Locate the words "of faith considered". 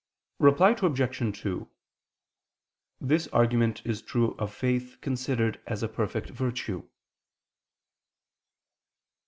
4.39-5.61